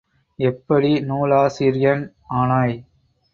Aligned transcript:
எப்படி 0.39 0.91
நூலாசிரியன் 1.01 2.03
ஆனாய்? 2.39 2.75